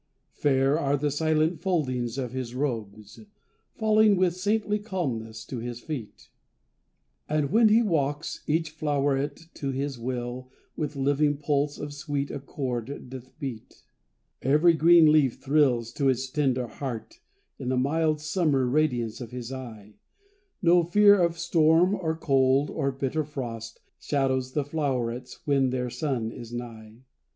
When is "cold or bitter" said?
22.17-23.23